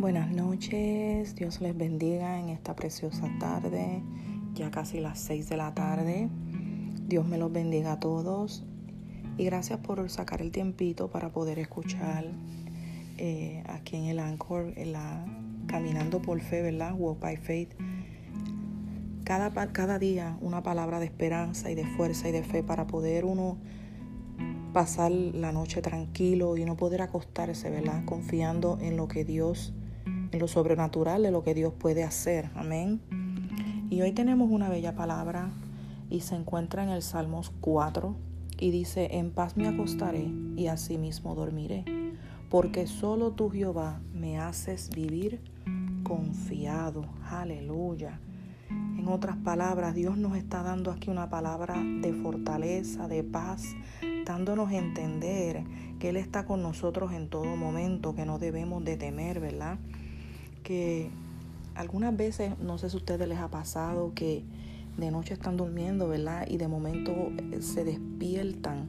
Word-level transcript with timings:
Buenas 0.00 0.30
noches, 0.30 1.34
Dios 1.34 1.60
les 1.60 1.76
bendiga 1.76 2.40
en 2.40 2.48
esta 2.48 2.74
preciosa 2.74 3.28
tarde, 3.38 4.02
ya 4.54 4.70
casi 4.70 4.98
las 4.98 5.18
6 5.18 5.50
de 5.50 5.58
la 5.58 5.74
tarde. 5.74 6.30
Dios 7.06 7.26
me 7.26 7.36
los 7.36 7.52
bendiga 7.52 7.92
a 7.92 8.00
todos 8.00 8.64
y 9.36 9.44
gracias 9.44 9.78
por 9.80 10.08
sacar 10.08 10.40
el 10.40 10.52
tiempito 10.52 11.10
para 11.10 11.28
poder 11.28 11.58
escuchar 11.58 12.24
eh, 13.18 13.62
aquí 13.66 13.96
en 13.96 14.04
el 14.04 14.20
Anchor, 14.20 14.72
en 14.76 14.92
la, 14.92 15.22
Caminando 15.66 16.22
por 16.22 16.40
Fe, 16.40 16.62
¿verdad? 16.62 16.94
Walk 16.96 17.20
by 17.20 17.36
Faith. 17.36 17.74
Cada, 19.24 19.50
cada 19.70 19.98
día 19.98 20.38
una 20.40 20.62
palabra 20.62 20.98
de 20.98 21.04
esperanza 21.04 21.70
y 21.70 21.74
de 21.74 21.84
fuerza 21.84 22.26
y 22.26 22.32
de 22.32 22.42
fe 22.42 22.62
para 22.62 22.86
poder 22.86 23.26
uno 23.26 23.58
pasar 24.72 25.12
la 25.12 25.52
noche 25.52 25.82
tranquilo 25.82 26.56
y 26.56 26.64
no 26.64 26.78
poder 26.78 27.02
acostarse, 27.02 27.68
¿verdad? 27.68 28.02
Confiando 28.06 28.78
en 28.80 28.96
lo 28.96 29.06
que 29.06 29.26
Dios 29.26 29.74
lo 30.32 30.48
sobrenatural 30.48 31.22
de 31.22 31.30
lo 31.30 31.42
que 31.42 31.54
Dios 31.54 31.72
puede 31.72 32.04
hacer. 32.04 32.50
Amén. 32.54 33.00
Y 33.90 34.02
hoy 34.02 34.12
tenemos 34.12 34.50
una 34.50 34.68
bella 34.68 34.94
palabra 34.94 35.50
y 36.08 36.20
se 36.20 36.36
encuentra 36.36 36.82
en 36.84 36.90
el 36.90 37.02
Salmos 37.02 37.52
4 37.60 38.14
y 38.58 38.70
dice, 38.70 39.16
en 39.16 39.30
paz 39.30 39.56
me 39.56 39.66
acostaré 39.66 40.30
y 40.56 40.66
asimismo 40.66 41.34
dormiré, 41.34 41.84
porque 42.50 42.86
solo 42.86 43.32
tú 43.32 43.50
Jehová 43.50 44.00
me 44.12 44.38
haces 44.38 44.90
vivir 44.90 45.40
confiado. 46.02 47.06
Aleluya. 47.28 48.20
En 48.68 49.08
otras 49.08 49.36
palabras, 49.38 49.94
Dios 49.94 50.18
nos 50.18 50.36
está 50.36 50.62
dando 50.62 50.92
aquí 50.92 51.10
una 51.10 51.30
palabra 51.30 51.76
de 52.02 52.12
fortaleza, 52.12 53.08
de 53.08 53.24
paz, 53.24 53.64
dándonos 54.26 54.68
a 54.68 54.76
entender 54.76 55.64
que 55.98 56.10
Él 56.10 56.16
está 56.16 56.44
con 56.44 56.62
nosotros 56.62 57.12
en 57.12 57.28
todo 57.28 57.56
momento, 57.56 58.14
que 58.14 58.26
no 58.26 58.38
debemos 58.38 58.84
de 58.84 58.96
temer, 58.96 59.40
¿verdad? 59.40 59.78
Que 60.62 61.10
algunas 61.74 62.16
veces, 62.16 62.58
no 62.58 62.78
sé 62.78 62.90
si 62.90 62.96
a 62.96 62.98
ustedes 62.98 63.28
les 63.28 63.38
ha 63.38 63.48
pasado 63.48 64.12
que 64.14 64.44
de 64.96 65.10
noche 65.10 65.34
están 65.34 65.56
durmiendo, 65.56 66.08
¿verdad? 66.08 66.46
Y 66.48 66.56
de 66.56 66.68
momento 66.68 67.12
eh, 67.12 67.62
se 67.62 67.84
despiertan 67.84 68.88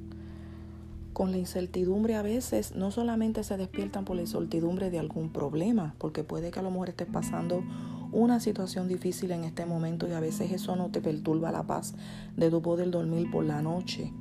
con 1.13 1.31
la 1.31 1.37
incertidumbre 1.37 2.15
a 2.15 2.21
veces, 2.21 2.75
no 2.75 2.89
solamente 2.89 3.43
se 3.43 3.57
despiertan 3.57 4.05
por 4.05 4.15
la 4.15 4.23
incertidumbre 4.23 4.89
de 4.89 4.99
algún 4.99 5.29
problema, 5.29 5.93
porque 5.97 6.23
puede 6.23 6.51
que 6.51 6.59
a 6.59 6.63
lo 6.63 6.71
mejor 6.71 6.89
estés 6.89 7.07
pasando 7.07 7.63
una 8.11 8.39
situación 8.39 8.87
difícil 8.87 9.31
en 9.31 9.43
este 9.43 9.65
momento 9.65 10.07
y 10.07 10.11
a 10.13 10.19
veces 10.19 10.51
eso 10.51 10.75
no 10.75 10.89
te 10.89 11.01
perturba 11.01 11.51
la 11.51 11.63
paz 11.63 11.95
de 12.35 12.49
tu 12.49 12.61
poder 12.61 12.89
dormir 12.91 13.29
por 13.31 13.45
la 13.45 13.61
noche. 13.61 14.11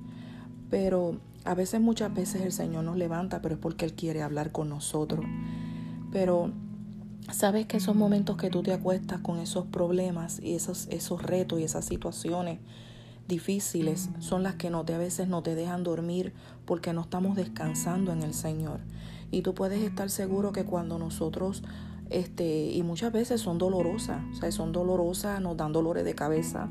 Pero 0.68 1.16
a 1.44 1.54
veces, 1.54 1.80
muchas 1.80 2.12
veces 2.14 2.42
el 2.42 2.52
Señor 2.52 2.84
nos 2.84 2.96
levanta, 2.96 3.40
pero 3.40 3.54
es 3.54 3.60
porque 3.60 3.84
Él 3.84 3.94
quiere 3.94 4.22
hablar 4.22 4.52
con 4.52 4.68
nosotros. 4.68 5.24
Pero 6.12 6.52
Sabes 7.32 7.66
que 7.66 7.76
esos 7.76 7.94
momentos 7.94 8.36
que 8.36 8.50
tú 8.50 8.62
te 8.62 8.72
acuestas 8.72 9.20
con 9.20 9.38
esos 9.38 9.66
problemas 9.66 10.40
y 10.42 10.54
esos, 10.54 10.88
esos 10.88 11.22
retos 11.22 11.60
y 11.60 11.64
esas 11.64 11.84
situaciones 11.84 12.58
difíciles 13.28 14.10
son 14.18 14.42
las 14.42 14.56
que 14.56 14.70
no 14.70 14.84
te, 14.84 14.94
a 14.94 14.98
veces 14.98 15.28
no 15.28 15.42
te 15.42 15.54
dejan 15.54 15.84
dormir 15.84 16.32
porque 16.66 16.92
no 16.92 17.02
estamos 17.02 17.36
descansando 17.36 18.12
en 18.12 18.22
el 18.22 18.34
Señor. 18.34 18.80
Y 19.30 19.42
tú 19.42 19.54
puedes 19.54 19.82
estar 19.82 20.10
seguro 20.10 20.50
que 20.50 20.64
cuando 20.64 20.98
nosotros, 20.98 21.62
este, 22.10 22.70
y 22.72 22.82
muchas 22.82 23.12
veces 23.12 23.40
son 23.40 23.58
dolorosas, 23.58 24.22
o 24.32 24.34
sea, 24.34 24.50
son 24.50 24.72
dolorosas, 24.72 25.40
nos 25.40 25.56
dan 25.56 25.72
dolores 25.72 26.04
de 26.04 26.16
cabeza, 26.16 26.68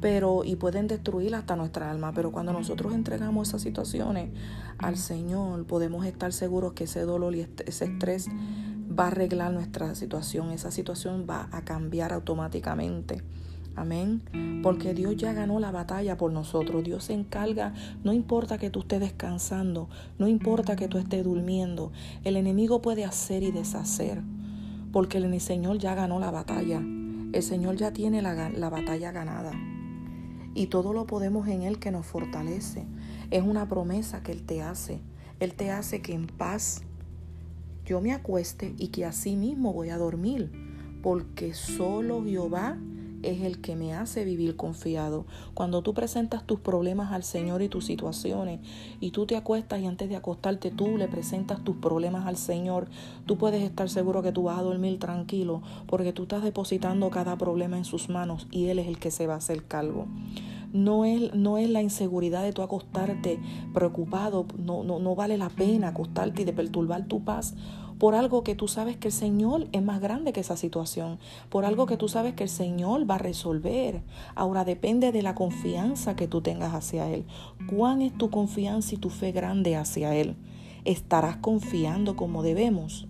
pero 0.00 0.42
y 0.44 0.56
pueden 0.56 0.86
destruir 0.86 1.34
hasta 1.34 1.54
nuestra 1.54 1.90
alma, 1.90 2.12
pero 2.14 2.32
cuando 2.32 2.54
nosotros 2.54 2.94
entregamos 2.94 3.48
esas 3.48 3.60
situaciones 3.60 4.30
al 4.78 4.96
Señor, 4.96 5.66
podemos 5.66 6.06
estar 6.06 6.32
seguros 6.32 6.72
que 6.72 6.84
ese 6.84 7.02
dolor 7.02 7.34
y 7.34 7.46
ese 7.66 7.84
estrés 7.84 8.28
va 8.88 9.04
a 9.04 9.06
arreglar 9.08 9.52
nuestra 9.52 9.94
situación, 9.94 10.50
esa 10.50 10.70
situación 10.70 11.26
va 11.28 11.48
a 11.52 11.62
cambiar 11.64 12.12
automáticamente. 12.12 13.22
Amén. 13.78 14.60
Porque 14.62 14.92
Dios 14.92 15.16
ya 15.16 15.32
ganó 15.32 15.60
la 15.60 15.70
batalla 15.70 16.16
por 16.16 16.32
nosotros. 16.32 16.82
Dios 16.82 17.04
se 17.04 17.12
encarga, 17.12 17.74
no 18.02 18.12
importa 18.12 18.58
que 18.58 18.70
tú 18.70 18.80
estés 18.80 18.98
descansando, 18.98 19.88
no 20.18 20.26
importa 20.26 20.74
que 20.74 20.88
tú 20.88 20.98
estés 20.98 21.22
durmiendo. 21.22 21.92
El 22.24 22.36
enemigo 22.36 22.82
puede 22.82 23.04
hacer 23.04 23.44
y 23.44 23.52
deshacer. 23.52 24.20
Porque 24.90 25.18
el 25.18 25.40
Señor 25.40 25.78
ya 25.78 25.94
ganó 25.94 26.18
la 26.18 26.32
batalla. 26.32 26.78
El 26.80 27.42
Señor 27.42 27.76
ya 27.76 27.92
tiene 27.92 28.20
la, 28.20 28.50
la 28.50 28.68
batalla 28.68 29.12
ganada. 29.12 29.52
Y 30.54 30.66
todo 30.66 30.92
lo 30.92 31.06
podemos 31.06 31.46
en 31.46 31.62
Él 31.62 31.78
que 31.78 31.92
nos 31.92 32.04
fortalece. 32.04 32.84
Es 33.30 33.44
una 33.44 33.68
promesa 33.68 34.24
que 34.24 34.32
Él 34.32 34.42
te 34.42 34.60
hace. 34.60 35.00
Él 35.38 35.54
te 35.54 35.70
hace 35.70 36.02
que 36.02 36.14
en 36.14 36.26
paz 36.26 36.82
yo 37.88 38.02
me 38.02 38.12
acueste 38.12 38.74
y 38.76 38.88
que 38.88 39.06
así 39.06 39.34
mismo 39.34 39.72
voy 39.72 39.88
a 39.88 39.96
dormir, 39.96 40.52
porque 41.02 41.54
solo 41.54 42.22
Jehová 42.22 42.76
es 43.22 43.40
el 43.40 43.62
que 43.62 43.76
me 43.76 43.94
hace 43.94 44.26
vivir 44.26 44.56
confiado. 44.56 45.24
Cuando 45.54 45.80
tú 45.80 45.94
presentas 45.94 46.44
tus 46.44 46.60
problemas 46.60 47.12
al 47.12 47.24
Señor 47.24 47.62
y 47.62 47.70
tus 47.70 47.86
situaciones 47.86 48.60
y 49.00 49.10
tú 49.10 49.24
te 49.24 49.36
acuestas 49.36 49.80
y 49.80 49.86
antes 49.86 50.10
de 50.10 50.16
acostarte 50.16 50.70
tú 50.70 50.98
le 50.98 51.08
presentas 51.08 51.64
tus 51.64 51.76
problemas 51.76 52.26
al 52.26 52.36
Señor, 52.36 52.88
tú 53.24 53.38
puedes 53.38 53.62
estar 53.62 53.88
seguro 53.88 54.22
que 54.22 54.32
tú 54.32 54.42
vas 54.42 54.58
a 54.58 54.62
dormir 54.62 54.98
tranquilo 54.98 55.62
porque 55.86 56.12
tú 56.12 56.24
estás 56.24 56.42
depositando 56.42 57.08
cada 57.08 57.38
problema 57.38 57.78
en 57.78 57.86
sus 57.86 58.10
manos 58.10 58.48
y 58.50 58.66
Él 58.66 58.80
es 58.80 58.86
el 58.86 58.98
que 58.98 59.10
se 59.10 59.26
va 59.26 59.32
a 59.32 59.38
hacer 59.38 59.64
cargo. 59.64 60.06
No 60.72 61.04
es, 61.04 61.34
no 61.34 61.58
es 61.58 61.70
la 61.70 61.82
inseguridad 61.82 62.42
de 62.42 62.52
tú 62.52 62.62
acostarte 62.62 63.40
preocupado, 63.72 64.46
no, 64.58 64.84
no, 64.84 64.98
no 64.98 65.14
vale 65.14 65.38
la 65.38 65.48
pena 65.48 65.88
acostarte 65.88 66.42
y 66.42 66.44
de 66.44 66.52
perturbar 66.52 67.06
tu 67.06 67.24
paz 67.24 67.54
por 67.98 68.14
algo 68.14 68.44
que 68.44 68.54
tú 68.54 68.68
sabes 68.68 68.96
que 68.96 69.08
el 69.08 69.12
Señor 69.12 69.66
es 69.72 69.82
más 69.82 70.00
grande 70.00 70.32
que 70.32 70.40
esa 70.40 70.56
situación, 70.56 71.18
por 71.48 71.64
algo 71.64 71.86
que 71.86 71.96
tú 71.96 72.08
sabes 72.08 72.34
que 72.34 72.44
el 72.44 72.48
Señor 72.48 73.10
va 73.10 73.16
a 73.16 73.18
resolver. 73.18 74.02
Ahora 74.34 74.64
depende 74.64 75.12
de 75.12 75.22
la 75.22 75.34
confianza 75.34 76.14
que 76.14 76.28
tú 76.28 76.40
tengas 76.40 76.74
hacia 76.74 77.10
Él. 77.10 77.24
¿Cuán 77.68 78.02
es 78.02 78.16
tu 78.16 78.30
confianza 78.30 78.94
y 78.94 78.98
tu 78.98 79.10
fe 79.10 79.32
grande 79.32 79.76
hacia 79.76 80.14
Él? 80.14 80.36
¿Estarás 80.84 81.36
confiando 81.38 82.16
como 82.16 82.42
debemos? 82.42 83.08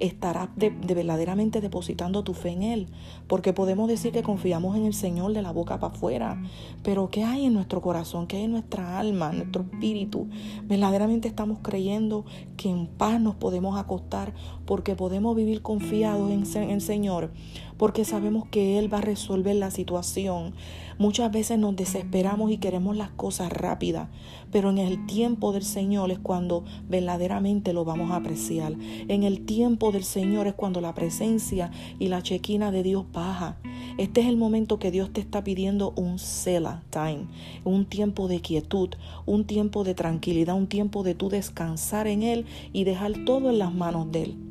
Estarás 0.00 0.48
de, 0.56 0.70
verdaderamente 0.70 1.60
depositando 1.60 2.24
tu 2.24 2.34
fe 2.34 2.50
en 2.50 2.62
Él. 2.62 2.86
Porque 3.26 3.52
podemos 3.52 3.88
decir 3.88 4.12
que 4.12 4.22
confiamos 4.22 4.76
en 4.76 4.86
el 4.86 4.94
Señor 4.94 5.32
de 5.32 5.42
la 5.42 5.52
boca 5.52 5.80
para 5.80 5.94
afuera. 5.94 6.42
Pero 6.82 7.10
¿qué 7.10 7.24
hay 7.24 7.46
en 7.46 7.54
nuestro 7.54 7.80
corazón? 7.82 8.26
¿Qué 8.26 8.36
hay 8.36 8.44
en 8.44 8.52
nuestra 8.52 8.98
alma, 8.98 9.30
en 9.30 9.38
nuestro 9.38 9.62
espíritu? 9.62 10.28
Verdaderamente 10.64 11.28
estamos 11.28 11.58
creyendo 11.62 12.24
que 12.56 12.70
en 12.70 12.86
paz 12.86 13.20
nos 13.20 13.34
podemos 13.34 13.78
acostar 13.78 14.34
porque 14.66 14.94
podemos 14.94 15.34
vivir 15.34 15.62
confiados 15.62 16.30
en 16.30 16.70
el 16.70 16.80
Señor. 16.80 17.30
Porque 17.76 18.04
sabemos 18.04 18.46
que 18.50 18.78
Él 18.78 18.92
va 18.92 18.98
a 18.98 19.02
resolver 19.02 19.54
la 19.54 19.70
situación. 19.70 20.52
Muchas 20.98 21.30
veces 21.30 21.60
nos 21.60 21.76
desesperamos 21.76 22.50
y 22.50 22.58
queremos 22.58 22.96
las 22.96 23.10
cosas 23.10 23.52
rápidas, 23.52 24.08
pero 24.50 24.70
en 24.70 24.78
el 24.78 25.06
tiempo 25.06 25.52
del 25.52 25.62
Señor 25.62 26.10
es 26.10 26.18
cuando 26.18 26.64
verdaderamente 26.88 27.72
lo 27.72 27.84
vamos 27.84 28.10
a 28.10 28.16
apreciar. 28.16 28.74
En 29.06 29.22
el 29.22 29.46
tiempo 29.46 29.87
del 29.92 30.04
Señor 30.04 30.46
es 30.46 30.54
cuando 30.54 30.80
la 30.80 30.94
presencia 30.94 31.70
y 31.98 32.08
la 32.08 32.22
chequina 32.22 32.70
de 32.70 32.82
Dios 32.82 33.04
baja. 33.12 33.56
Este 33.98 34.20
es 34.20 34.26
el 34.26 34.36
momento 34.36 34.78
que 34.78 34.90
Dios 34.90 35.12
te 35.12 35.20
está 35.20 35.42
pidiendo 35.42 35.92
un 35.96 36.18
Sela 36.18 36.82
time, 36.90 37.26
un 37.64 37.84
tiempo 37.84 38.28
de 38.28 38.40
quietud, 38.40 38.90
un 39.26 39.44
tiempo 39.44 39.84
de 39.84 39.94
tranquilidad, 39.94 40.56
un 40.56 40.68
tiempo 40.68 41.02
de 41.02 41.14
tú 41.14 41.28
descansar 41.28 42.06
en 42.06 42.22
Él 42.22 42.46
y 42.72 42.84
dejar 42.84 43.12
todo 43.24 43.50
en 43.50 43.58
las 43.58 43.74
manos 43.74 44.10
de 44.12 44.22
Él 44.22 44.48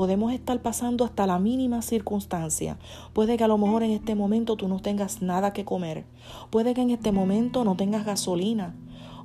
podemos 0.00 0.32
estar 0.32 0.62
pasando 0.62 1.04
hasta 1.04 1.26
la 1.26 1.38
mínima 1.38 1.82
circunstancia. 1.82 2.78
Puede 3.12 3.36
que 3.36 3.44
a 3.44 3.48
lo 3.48 3.58
mejor 3.58 3.82
en 3.82 3.90
este 3.90 4.14
momento 4.14 4.56
tú 4.56 4.66
no 4.66 4.80
tengas 4.80 5.20
nada 5.20 5.52
que 5.52 5.66
comer. 5.66 6.06
Puede 6.48 6.72
que 6.72 6.80
en 6.80 6.88
este 6.88 7.12
momento 7.12 7.64
no 7.64 7.76
tengas 7.76 8.06
gasolina. 8.06 8.74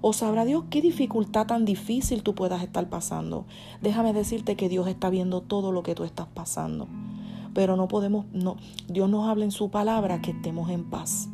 O 0.08 0.14
sabrá 0.14 0.46
Dios 0.46 0.66
qué 0.70 0.84
dificultad 0.84 1.48
tan 1.48 1.66
difícil 1.66 2.22
tú 2.22 2.36
puedas 2.36 2.62
estar 2.62 2.88
pasando. 2.90 3.48
Déjame 3.82 4.14
decirte 4.14 4.56
que 4.56 4.70
Dios 4.70 4.88
está 4.88 5.10
viendo 5.10 5.42
todo 5.42 5.72
lo 5.72 5.82
que 5.82 5.96
tú 5.96 6.04
estás 6.04 6.28
pasando. 6.28 6.88
Pero 7.56 7.76
no 7.76 7.88
podemos, 7.88 8.28
no, 8.32 8.56
Dios 8.88 9.10
nos 9.10 9.28
habla 9.28 9.46
en 9.46 9.52
su 9.52 9.72
palabra 9.72 10.22
que 10.22 10.30
estemos 10.30 10.70
en 10.70 10.92
paz 10.92 11.28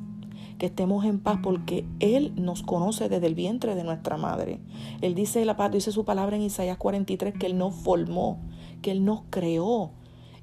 que 0.57 0.67
estemos 0.67 1.03
en 1.03 1.19
paz 1.19 1.39
porque 1.43 1.85
Él 1.99 2.31
nos 2.37 2.63
conoce 2.63 3.09
desde 3.09 3.27
el 3.27 3.35
vientre 3.35 3.75
de 3.75 3.83
nuestra 3.83 4.15
madre. 4.15 4.61
Él 5.01 5.15
dice, 5.15 5.43
la, 5.43 5.55
dice 5.69 5.91
su 5.91 6.05
palabra 6.05 6.37
en 6.37 6.43
Isaías 6.43 6.77
43 6.77 7.33
que 7.33 7.47
Él 7.47 7.57
nos 7.57 7.75
formó, 7.75 8.39
que 8.81 8.91
Él 8.91 9.03
nos 9.03 9.23
creó. 9.31 9.91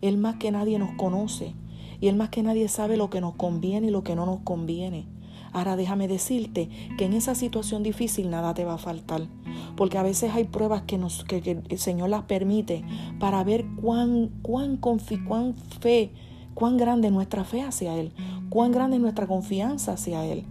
Él 0.03 0.19
más 0.19 0.37
que 0.37 0.51
nadie 0.51 0.79
nos 0.79 0.91
conoce 0.99 1.55
y 1.99 2.09
Él 2.09 2.17
más 2.17 2.29
que 2.29 2.43
nadie 2.43 2.69
sabe 2.69 2.99
lo 2.99 3.09
que 3.09 3.23
nos 3.23 3.37
conviene 3.37 3.87
y 3.87 3.91
lo 3.91 4.03
que 4.03 4.17
no 4.17 4.27
nos 4.27 4.41
conviene. 4.41 5.07
Ahora 5.53 5.77
déjame 5.77 6.09
decirte 6.09 6.69
que 6.97 7.05
en 7.05 7.13
esa 7.13 7.35
situación 7.35 7.83
difícil 7.83 8.31
nada 8.31 8.55
te 8.55 8.65
va 8.65 8.75
a 8.75 8.79
faltar, 8.79 9.29
porque 9.77 9.99
a 9.99 10.03
veces 10.03 10.33
hay 10.35 10.45
pruebas 10.45 10.83
que, 10.83 10.99
nos, 10.99 11.25
que, 11.25 11.63
el 11.69 11.79
Señor 11.79 12.11
las 12.11 12.25
permite 12.25 12.85
para 13.19 13.43
ver 13.45 13.65
cuán, 13.81 14.31
cuán, 14.43 14.77
confi, 14.77 15.19
cuán 15.19 15.55
fe 15.81 16.13
cuán 16.59 16.77
grande 16.77 17.07
es 17.07 17.15
nuestra 17.15 17.45
fe 17.45 17.63
hacia 17.63 17.95
Él, 17.95 18.11
cuán 18.49 18.73
grande 18.73 18.97
es 18.97 19.03
nuestra 19.03 19.29
confianza 19.29 19.93
hacia 19.93 20.27
Él. 20.27 20.45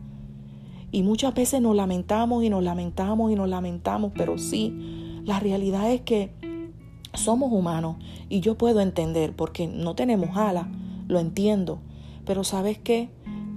Y 0.89 1.03
muchas 1.03 1.33
veces 1.33 1.61
nos 1.61 1.75
lamentamos 1.75 2.45
y 2.45 2.49
nos 2.49 2.63
lamentamos 2.63 3.29
y 3.29 3.35
nos 3.35 3.49
lamentamos, 3.49 4.13
pero 4.15 4.37
sí, 4.37 5.19
la 5.25 5.41
realidad 5.41 5.91
es 5.91 5.99
que 5.99 6.31
somos 7.13 7.51
humanos 7.51 7.97
y 8.29 8.39
yo 8.39 8.57
puedo 8.57 8.79
entender 8.79 9.35
porque 9.35 9.67
no 9.67 9.95
tenemos 9.95 10.37
alas, 10.37 10.67
lo 11.09 11.19
entiendo. 11.19 11.79
Pero 12.25 12.45
sabes 12.45 12.77
qué? 12.77 13.09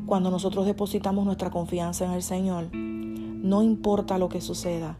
Cuando 0.06 0.30
nosotros 0.30 0.66
depositamos 0.66 1.24
nuestra 1.24 1.50
confianza 1.50 2.04
en 2.04 2.12
el 2.12 2.22
Señor, 2.22 2.68
no 2.74 3.62
importa 3.62 4.18
lo 4.18 4.28
que 4.28 4.40
suceda, 4.40 4.98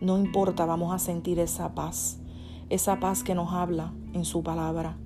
no 0.00 0.18
importa, 0.18 0.66
vamos 0.66 0.94
a 0.94 0.98
sentir 0.98 1.38
esa 1.38 1.74
paz, 1.74 2.20
esa 2.68 3.00
paz 3.00 3.22
que 3.22 3.34
nos 3.34 3.52
habla 3.52 3.92
en 4.12 4.24
su 4.24 4.42
palabra. 4.42 4.98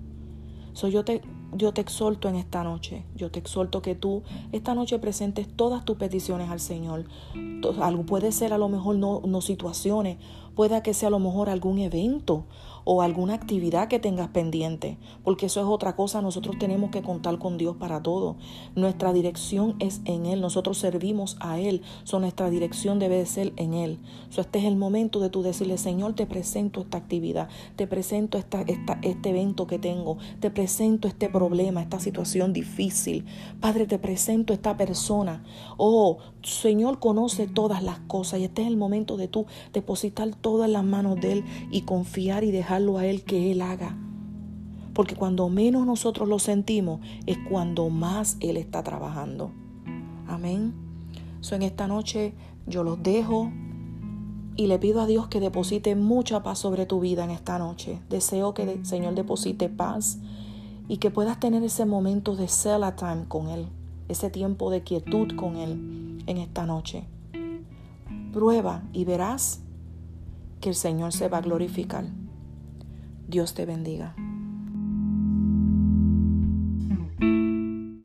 So, 0.72 0.88
yo 0.88 1.04
te 1.04 1.22
yo 1.54 1.72
te 1.72 1.80
exhorto 1.82 2.28
en 2.28 2.36
esta 2.36 2.64
noche, 2.64 3.04
yo 3.14 3.30
te 3.30 3.38
exhorto 3.38 3.82
que 3.82 3.94
tú 3.94 4.22
esta 4.52 4.74
noche 4.74 4.98
presentes 4.98 5.46
todas 5.54 5.84
tus 5.84 5.96
peticiones 5.96 6.50
al 6.50 6.60
Señor. 6.60 7.04
Algo 7.80 8.06
puede 8.06 8.32
ser 8.32 8.52
a 8.52 8.58
lo 8.58 8.68
mejor 8.68 8.96
no, 8.96 9.20
no 9.26 9.40
situaciones, 9.40 10.16
pueda 10.54 10.82
que 10.82 10.94
sea 10.94 11.08
a 11.08 11.10
lo 11.10 11.18
mejor 11.18 11.48
algún 11.48 11.78
evento 11.78 12.46
o 12.84 13.02
alguna 13.02 13.34
actividad 13.34 13.88
que 13.88 13.98
tengas 13.98 14.28
pendiente, 14.28 14.98
porque 15.22 15.46
eso 15.46 15.60
es 15.60 15.66
otra 15.66 15.94
cosa, 15.94 16.20
nosotros 16.20 16.58
tenemos 16.58 16.90
que 16.90 17.02
contar 17.02 17.38
con 17.38 17.58
Dios 17.58 17.76
para 17.76 18.02
todo. 18.02 18.36
Nuestra 18.74 19.12
dirección 19.12 19.76
es 19.78 20.00
en 20.04 20.26
Él, 20.26 20.40
nosotros 20.40 20.78
servimos 20.78 21.36
a 21.40 21.60
Él, 21.60 21.82
so 22.04 22.18
nuestra 22.18 22.50
dirección 22.50 22.98
debe 22.98 23.18
de 23.18 23.26
ser 23.26 23.52
en 23.56 23.74
Él. 23.74 23.98
So 24.30 24.40
este 24.40 24.58
es 24.58 24.64
el 24.64 24.76
momento 24.76 25.20
de 25.20 25.30
tú 25.30 25.42
decirle, 25.42 25.78
Señor, 25.78 26.14
te 26.14 26.26
presento 26.26 26.80
esta 26.80 26.98
actividad, 26.98 27.48
te 27.76 27.86
presento 27.86 28.38
esta, 28.38 28.62
esta, 28.62 28.98
este 29.02 29.30
evento 29.30 29.66
que 29.66 29.78
tengo, 29.78 30.18
te 30.40 30.50
presento 30.50 31.06
este 31.06 31.28
problema, 31.28 31.82
esta 31.82 32.00
situación 32.00 32.52
difícil. 32.52 33.26
Padre, 33.60 33.86
te 33.86 33.98
presento 33.98 34.52
esta 34.52 34.76
persona. 34.76 35.44
Oh, 35.76 36.18
Señor 36.42 36.98
conoce 36.98 37.46
todas 37.46 37.82
las 37.82 38.00
cosas 38.00 38.40
y 38.40 38.44
este 38.44 38.62
es 38.62 38.68
el 38.68 38.76
momento 38.76 39.16
de 39.16 39.28
tú 39.28 39.46
depositar 39.72 40.34
todo 40.42 40.64
en 40.64 40.74
las 40.74 40.84
manos 40.84 41.20
de 41.20 41.32
Él 41.32 41.44
y 41.70 41.82
confiar 41.82 42.44
y 42.44 42.50
dejarlo 42.50 42.98
a 42.98 43.06
Él 43.06 43.22
que 43.22 43.50
Él 43.50 43.62
haga. 43.62 43.96
Porque 44.92 45.16
cuando 45.16 45.48
menos 45.48 45.86
nosotros 45.86 46.28
lo 46.28 46.38
sentimos 46.38 47.00
es 47.26 47.38
cuando 47.48 47.88
más 47.88 48.36
Él 48.40 48.58
está 48.58 48.82
trabajando. 48.82 49.52
Amén. 50.26 50.74
So, 51.40 51.54
en 51.54 51.62
esta 51.62 51.88
noche 51.88 52.34
yo 52.66 52.84
los 52.84 53.02
dejo 53.02 53.50
y 54.54 54.66
le 54.66 54.78
pido 54.78 55.00
a 55.00 55.06
Dios 55.06 55.28
que 55.28 55.40
deposite 55.40 55.96
mucha 55.96 56.42
paz 56.42 56.58
sobre 56.58 56.86
tu 56.86 57.00
vida 57.00 57.24
en 57.24 57.30
esta 57.30 57.58
noche. 57.58 58.00
Deseo 58.10 58.54
que 58.54 58.62
el 58.62 58.86
Señor 58.86 59.14
deposite 59.14 59.68
paz 59.68 60.18
y 60.88 60.98
que 60.98 61.10
puedas 61.10 61.40
tener 61.40 61.62
ese 61.62 61.86
momento 61.86 62.36
de 62.36 62.48
Sela 62.48 62.96
time 62.96 63.24
con 63.28 63.48
Él, 63.48 63.66
ese 64.08 64.30
tiempo 64.30 64.70
de 64.70 64.82
quietud 64.82 65.34
con 65.36 65.56
Él 65.56 66.22
en 66.26 66.36
esta 66.36 66.66
noche. 66.66 67.04
Prueba 68.32 68.82
y 68.92 69.04
verás 69.04 69.62
que 70.62 70.70
el 70.70 70.74
Señor 70.76 71.12
se 71.12 71.28
va 71.28 71.38
a 71.38 71.42
glorificar. 71.42 72.04
Dios 73.26 73.52
te 73.52 73.66
bendiga. 73.66 74.14